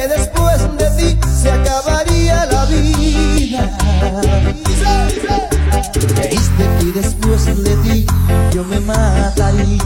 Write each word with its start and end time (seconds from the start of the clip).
que 0.00 0.08
después 0.08 0.58
de 0.78 0.90
ti 0.96 1.18
se 1.30 1.50
acabaría 1.50 2.46
la 2.46 2.64
vida. 2.66 3.70
Creíste 5.92 6.64
que 6.78 6.86
después 7.00 7.44
de 7.64 7.76
ti 7.76 8.06
yo 8.50 8.64
me 8.64 8.80
mataría. 8.80 9.84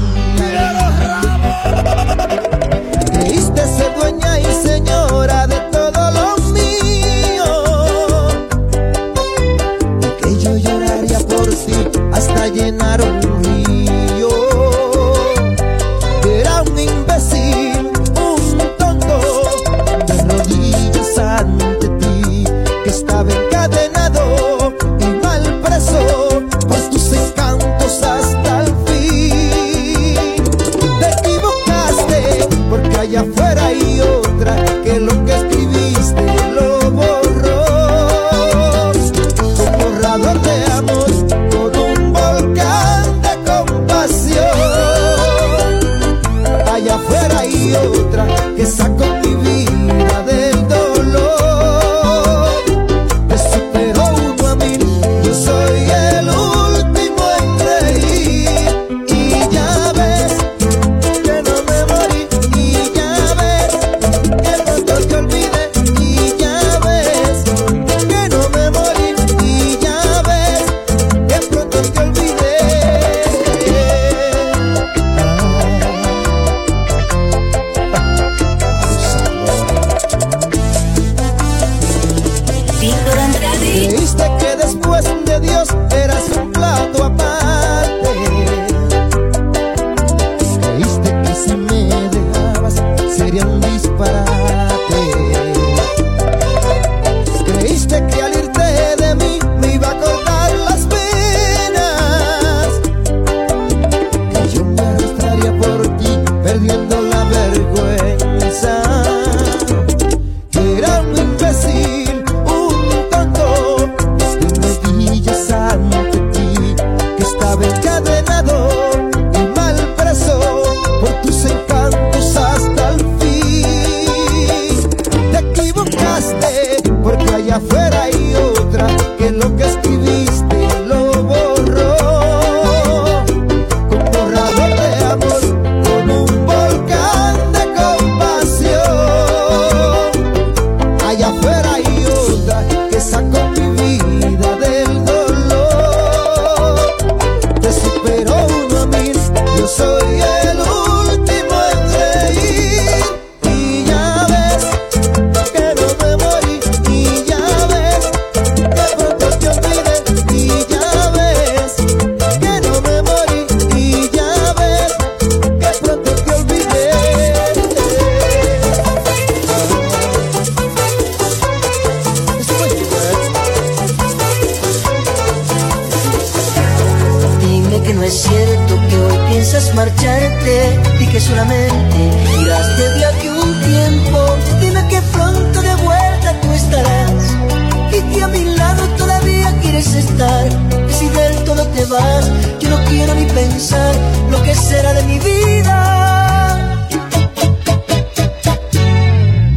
pudiera 192.95 193.15
ni 193.15 193.27
pensar 193.27 193.93
lo 194.31 194.41
que 194.45 194.55
será 194.55 194.93
de 194.95 195.03
mi 195.03 195.19
vida. 195.19 196.87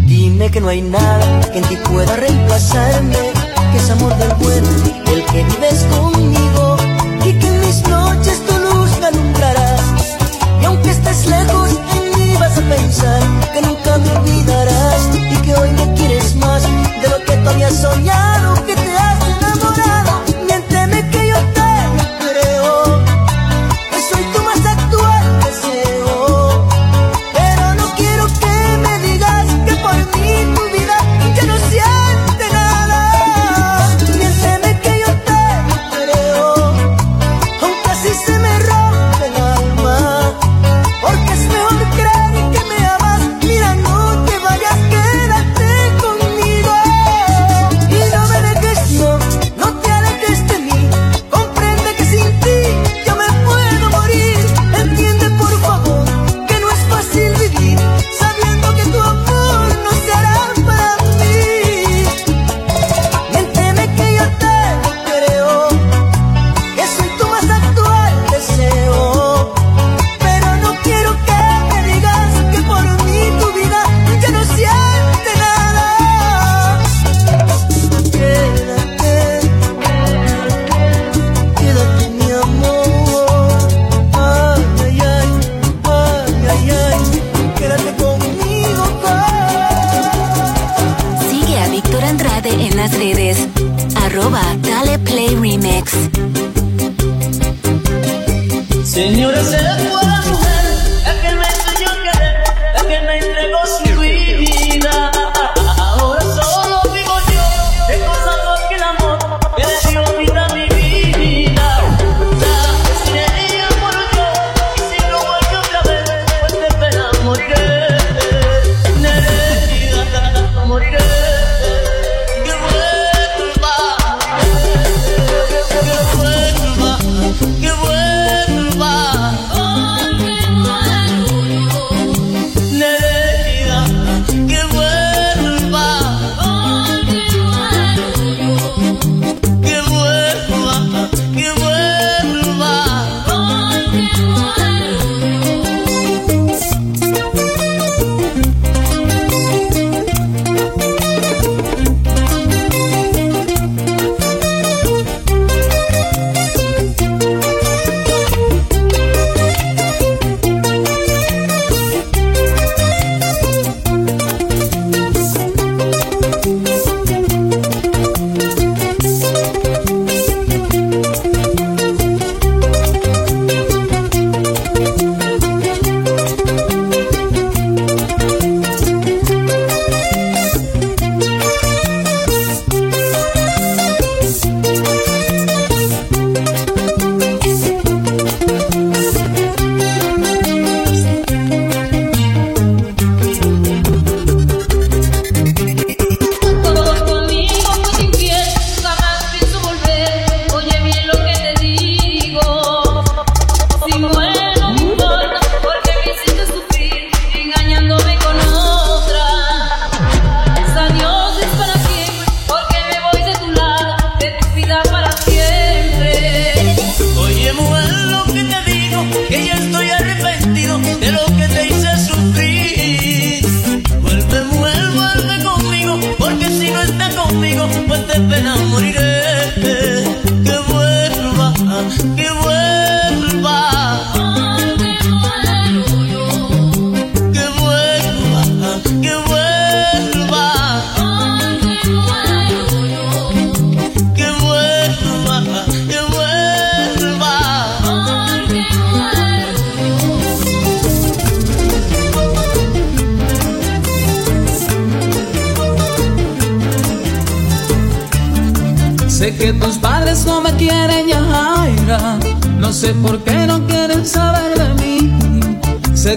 Dime 0.05 0.49
que 0.49 0.59
no 0.59 0.69
hay 0.69 0.81
nada 0.81 1.41
que 1.51 1.59
en 1.59 1.65
ti 1.65 1.75
pueda 1.89 2.15
reemplazarme, 2.15 3.21
que 3.71 3.77
es 3.77 3.89
amor 3.91 4.15
del 4.17 4.33
bueno, 4.41 4.67
el 5.13 5.23
que 5.25 5.43
vives 5.43 5.85
conmigo 5.95 6.77
y 7.25 7.33
que 7.33 7.47
en 7.47 7.59
mis 7.61 7.87
noches 7.87 8.43
tu 8.47 8.53
luz 8.65 8.89
me 9.01 9.07
alumbrarás. 9.07 9.81
Y 10.61 10.65
aunque 10.65 10.89
estés 10.89 11.27
lejos, 11.27 11.69
en 11.95 12.19
mí 12.19 12.35
vas 12.39 12.57
a 12.57 12.61
pensar 12.61 13.21
que 13.53 13.61
nunca 13.61 13.97
me 13.99 14.09
olvidarás 14.17 15.01
y 15.13 15.35
que 15.43 15.53
hoy 15.53 15.71
me 15.73 15.93
quieres 15.93 16.35
más 16.37 16.63
de 16.63 17.07
lo 17.07 17.23
que 17.23 17.33
todavía 17.37 17.69
soñaba. 17.69 18.26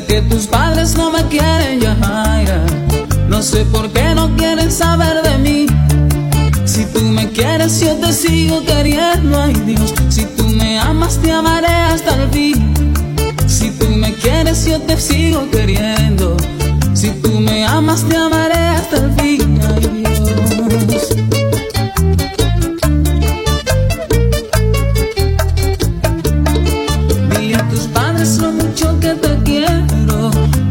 que 0.07 0.23
tus 0.23 0.47
padres 0.47 0.97
no 0.97 1.11
me 1.11 1.23
quieren, 1.27 1.81
ya. 1.81 1.97
No 3.29 3.43
sé 3.43 3.65
por 3.65 3.91
qué 3.91 4.15
no 4.15 4.37
quieren 4.37 4.71
saber 4.71 5.23
de 5.23 5.39
mí. 5.39 5.67
Si 6.65 6.85
tú 6.87 7.01
me 7.01 7.29
quieres, 7.31 7.81
yo 7.81 7.97
te 7.97 8.13
sigo 8.13 8.65
queriendo, 8.65 9.41
ay 9.41 9.55
Dios. 9.67 9.95
Si 10.09 10.25
tú 10.37 10.49
me 10.49 10.79
amas, 10.79 11.19
te 11.19 11.33
amaré 11.33 11.69
hasta 11.69 12.15
el 12.17 12.31
fin. 12.31 12.75
Si 13.47 13.71
tú 13.71 13.89
me 13.89 14.15
quieres, 14.15 14.65
yo 14.67 14.81
te 14.81 14.97
sigo 15.01 15.49
queriendo. 15.51 16.37
Si 16.95 17.11
tú 17.11 17.41
me 17.41 17.65
amas, 17.65 18.05
te 18.05 18.17
amaré 18.17 18.59
hasta 18.59 18.97
el 18.97 19.13
fin. 19.13 19.61
Ay, 19.75 20.00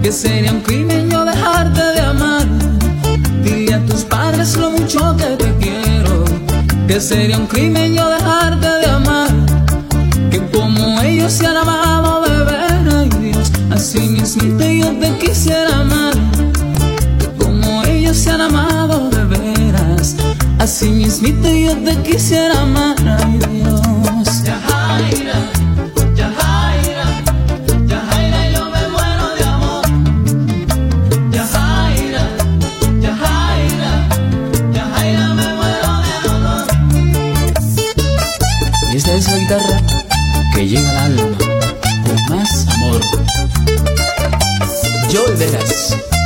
que 0.10 0.14
sería 0.14 0.52
un 0.52 0.62
crimen 0.62 1.08
yo 1.08 1.24
dejarte 1.24 1.84
de 1.94 2.02
amar. 2.02 2.44
Dile 3.44 3.76
a 3.76 3.86
tus 3.86 4.04
padres 4.06 4.58
lo 4.58 4.72
mucho 4.72 5.16
que 5.16 5.36
te 5.38 5.56
quiero, 5.58 6.26
que 6.88 7.00
sería 7.00 7.38
un 7.38 7.46
crimen 7.46 7.94
yo 7.94 8.10
dejarte 8.10 8.68
de 8.68 8.88
amar. 8.88 9.30
Que 10.32 10.40
como 10.50 11.00
ellos 11.02 11.32
se 11.32 11.46
han 11.46 11.58
amado, 11.58 12.24
bebé, 12.24 12.58
ay 12.98 13.10
Dios, 13.22 13.52
así 13.70 14.00
mismito 14.00 14.66
yo 14.66 14.98
te 14.98 15.16
quisiera 15.20 15.82
amar. 15.82 16.16
Que 17.20 17.28
como 17.46 17.84
ellos 17.84 18.18
se 18.18 18.32
han 18.32 18.42
amado, 18.42 19.12
de 19.12 19.26
veras, 19.26 20.16
así 20.58 20.90
mismito 20.90 21.48
yo 21.50 21.78
te 21.86 21.96
quisiera 22.02 22.62
amar, 22.62 22.96
ay 23.06 23.38
Dios. 23.48 23.80
Joel 45.12 45.36
Veras. 45.38 46.19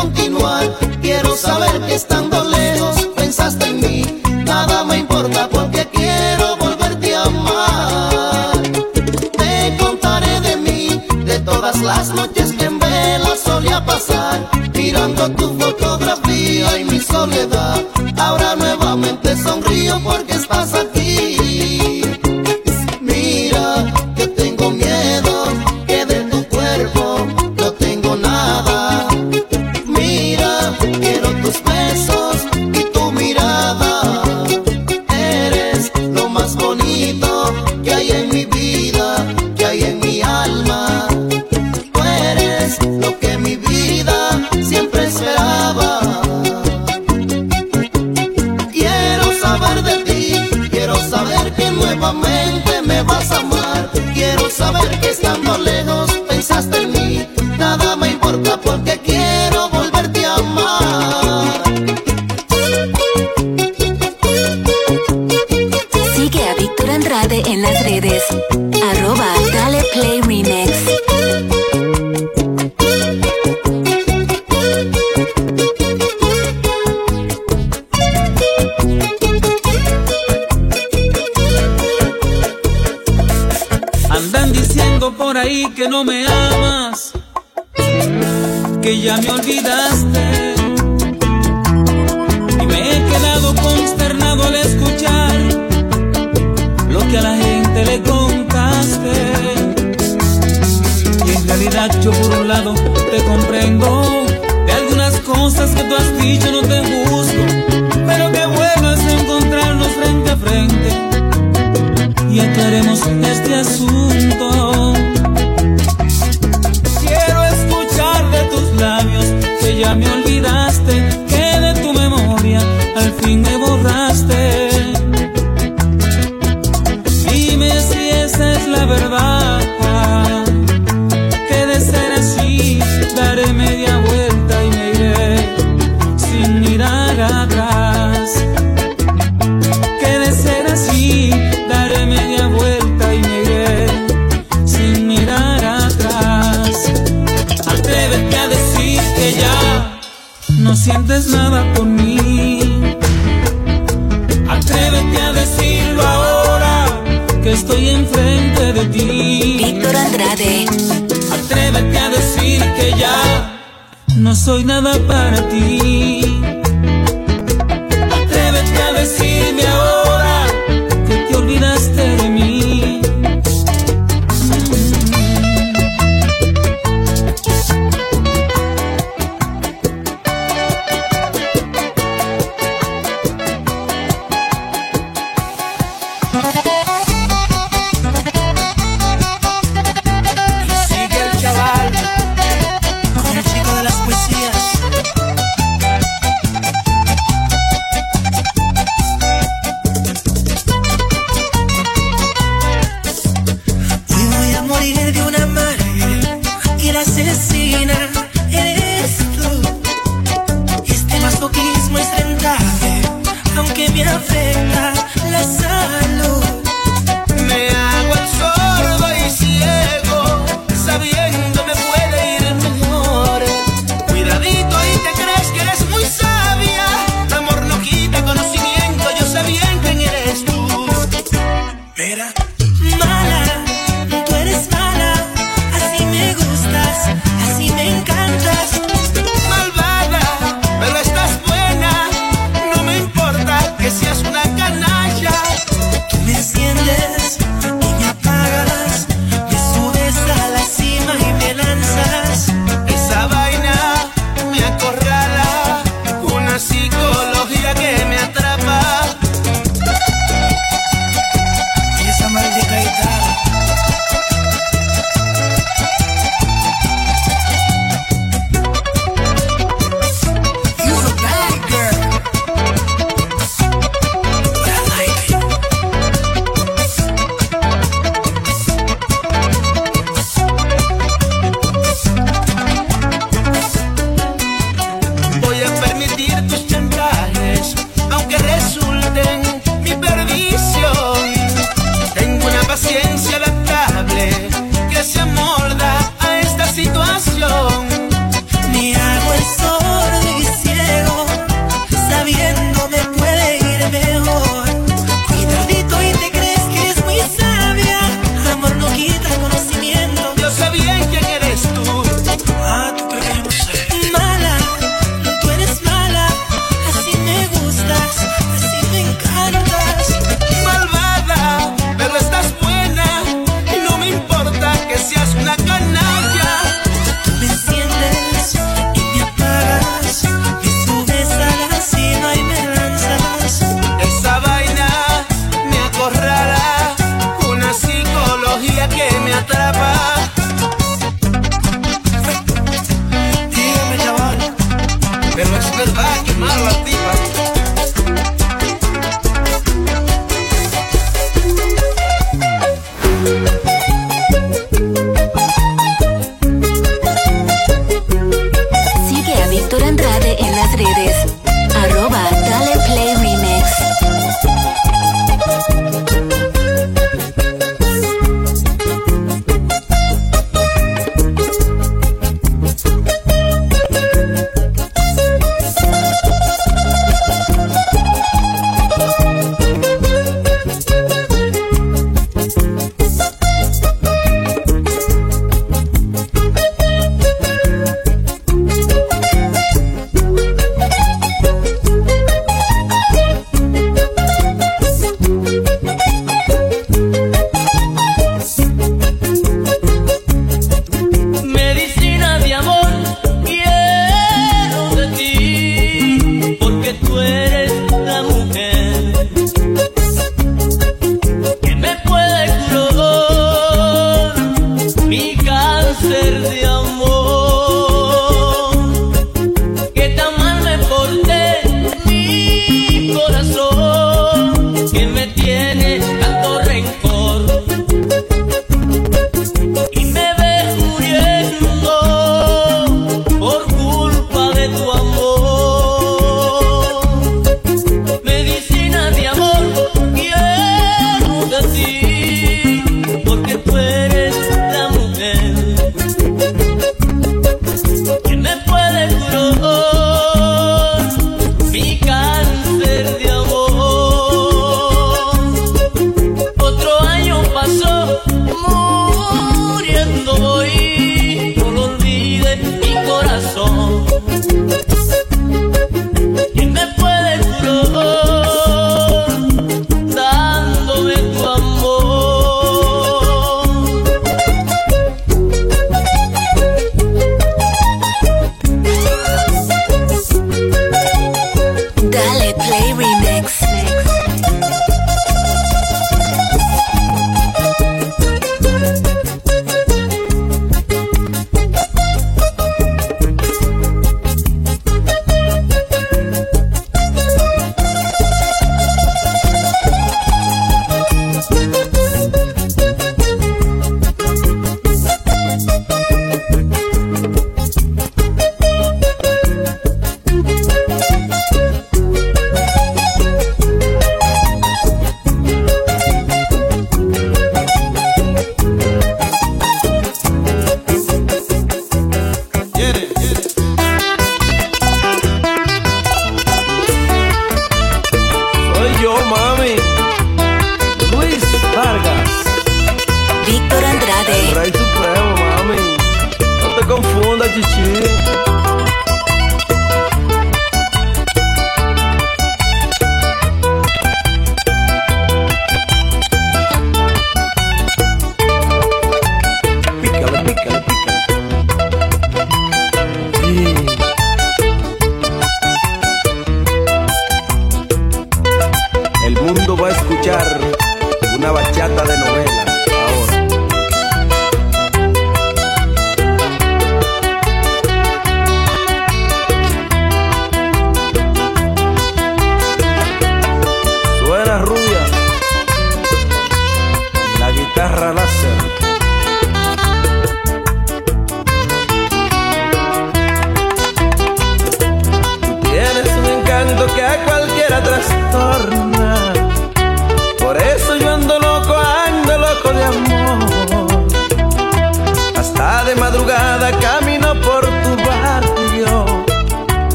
continuar. 0.00 0.64
Quiero 1.00 1.36
saber 1.36 1.80
que 1.86 1.94
estando 1.94 2.44
lejos 2.44 3.08
pensaste 3.16 3.66
en 3.66 3.80
mí. 3.80 4.22
Nada 4.44 4.84
me 4.84 4.98
importa 4.98 5.48
porque 5.48 5.86
quiero 5.92 6.56
volverte 6.56 7.14
a 7.14 7.24
amar. 7.24 8.62
Te 9.38 9.76
contaré 9.78 10.40
de 10.40 10.56
mí, 10.56 11.02
de 11.24 11.40
todas 11.40 11.80
las 11.80 12.08
noches 12.14 12.52
que 12.52 12.64
en 12.64 12.78
vela 12.78 13.32
solía 13.42 13.84
pasar, 13.84 14.48
mirando 14.74 15.30
tu 15.30 15.46
fotografía. 15.58 16.17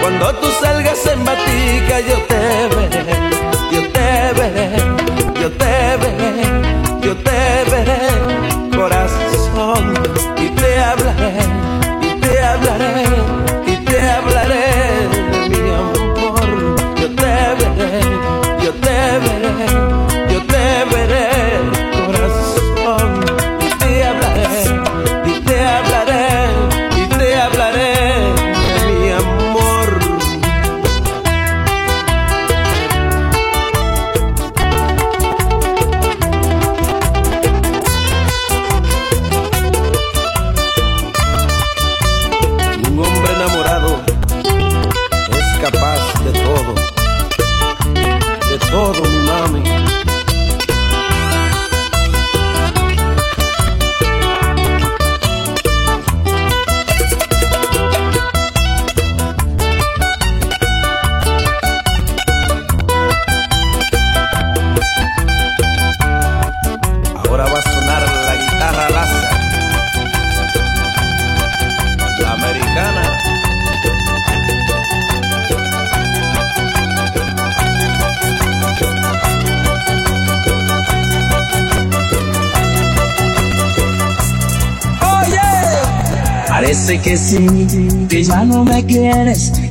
Cuando 0.00 0.34
tú 0.36 0.46
salgas 0.62 1.06
en 1.06 1.22
batica 1.22 2.00
yo 2.00 2.16
te 2.22 2.68
veré. 2.74 3.29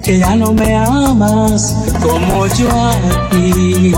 Que 0.09 0.17
ya 0.17 0.35
no 0.35 0.51
me 0.53 0.75
amas 0.75 1.75
como 2.01 2.47
yo 2.47 2.67
a 2.71 3.29
ti. 3.29 3.93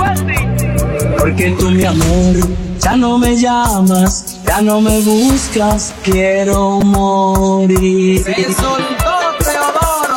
Porque 1.18 1.52
tú, 1.52 1.70
mi 1.70 1.86
amor, 1.86 2.36
ya 2.80 2.98
no 2.98 3.18
me 3.18 3.38
llamas, 3.38 4.42
ya 4.46 4.62
no 4.62 4.82
me 4.82 5.00
buscas, 5.00 5.94
quiero 6.04 6.82
morir. 6.82 8.26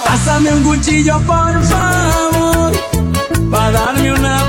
Pásame 0.05 0.53
un 0.53 0.65
cuchillo, 0.65 1.17
por 1.21 1.63
favor, 1.63 2.73
para 3.49 3.71
darme 3.71 4.13
una 4.15 4.44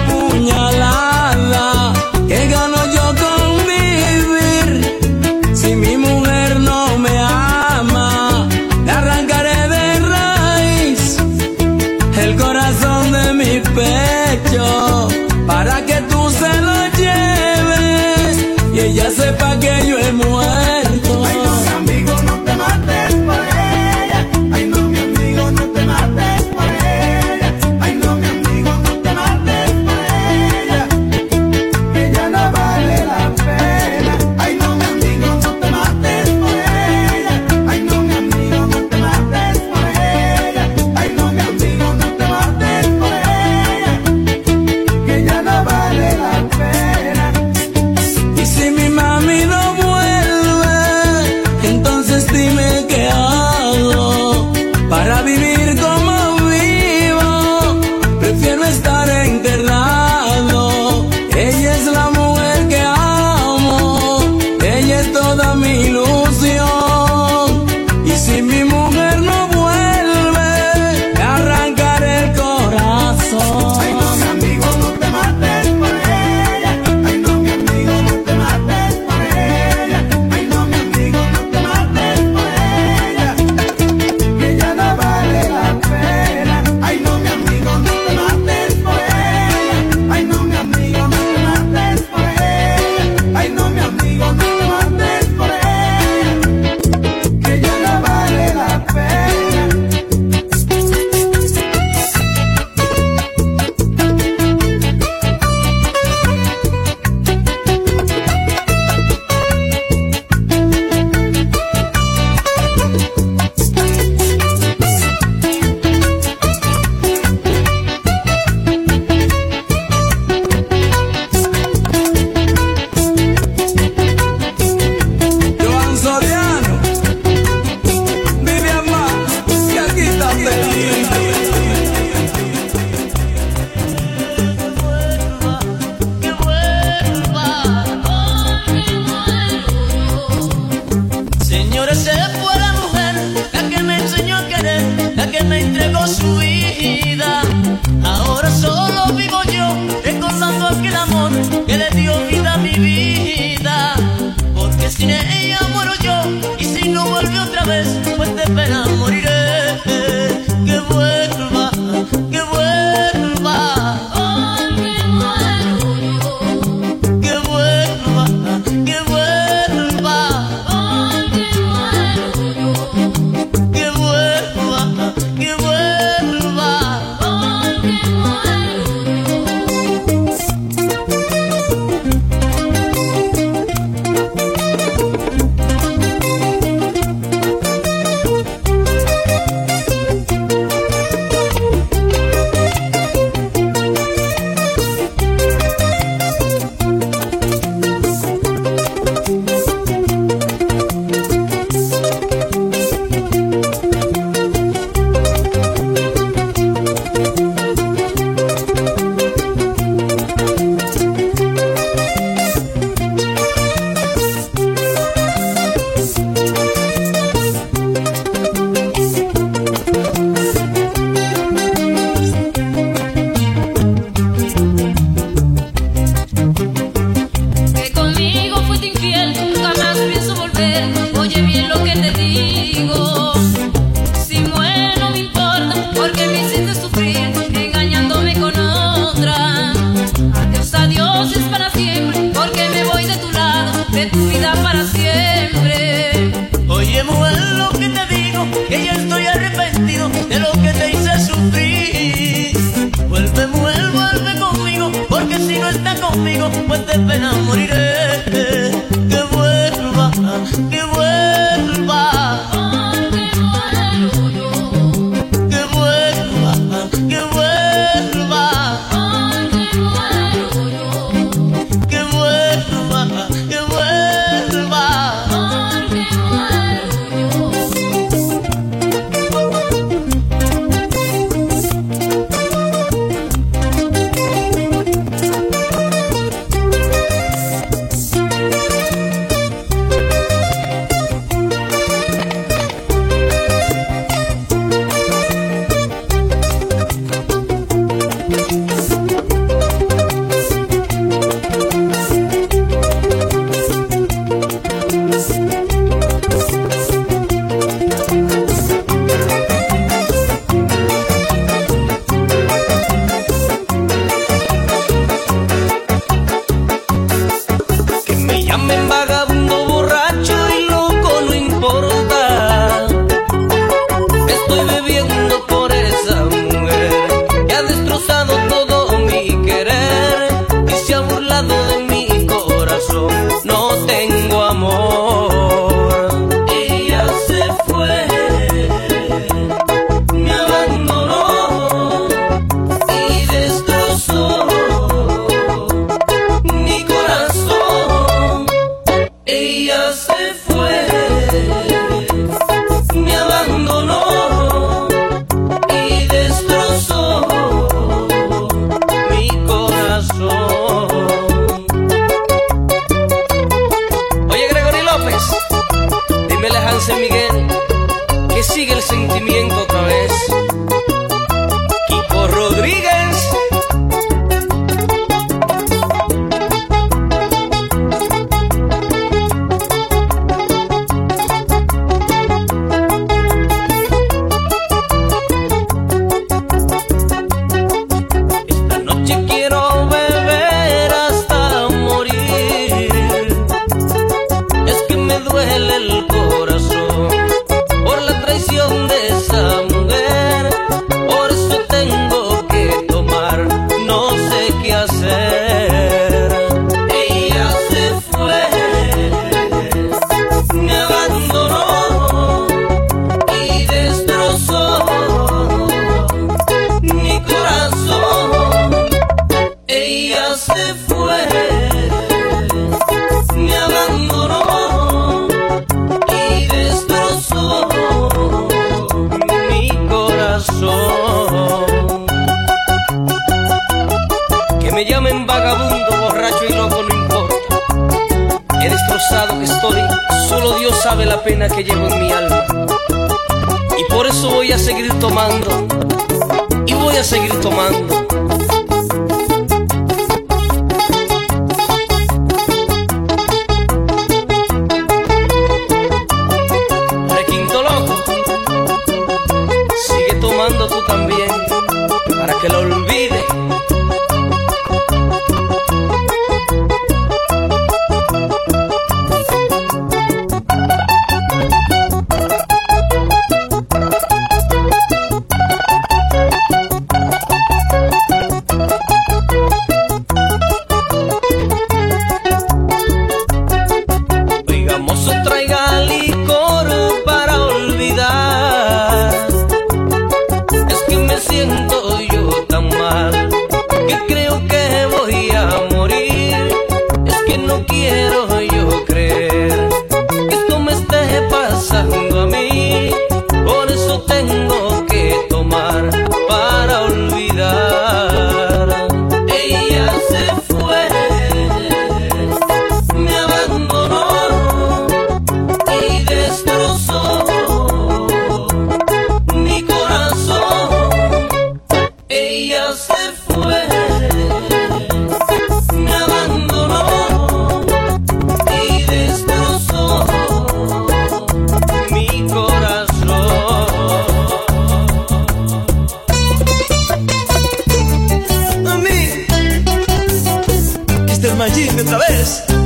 desmayé 541.36 541.82
otra 541.82 541.98
vez. 541.98 542.65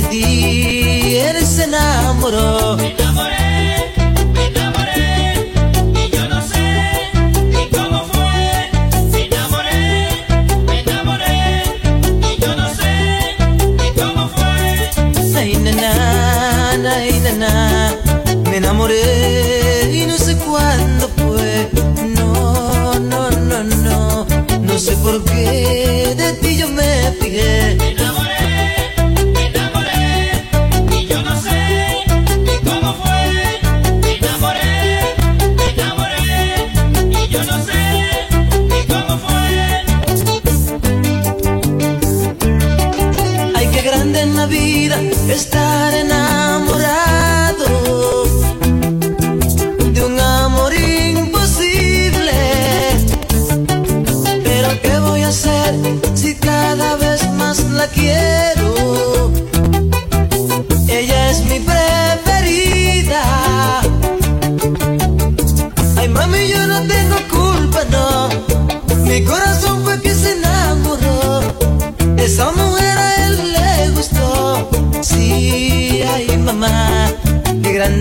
De 0.00 0.08
que 0.08 0.16
de 0.16 0.24
ti 0.24 1.16
eres 1.16 1.48
se 1.48 1.64
enamoró. 1.64 2.76
me 18.50 18.56
enamoré 18.56 19.90
y 19.92 20.06
no 20.06 20.16
sé 20.18 20.36
cuándo 20.36 21.08
fue. 21.16 21.70
No, 22.14 22.94
no, 22.94 23.30
no, 23.30 23.64
no, 23.64 24.26
no 24.60 24.78
sé 24.78 24.96
por 24.96 25.22
qué 25.24 25.99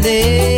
mamá, 0.10 0.49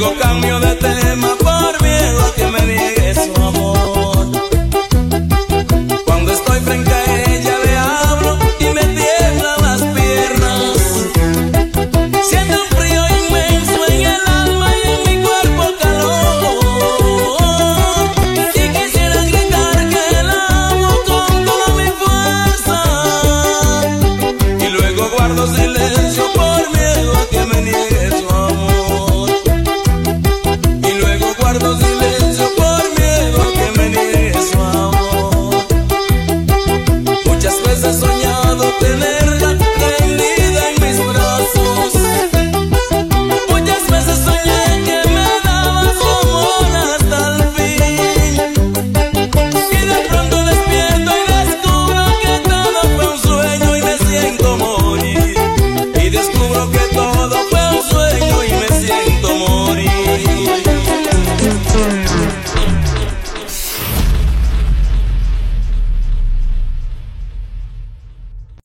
Luego 0.00 0.16
cambio 0.18 0.58
de 0.60 0.69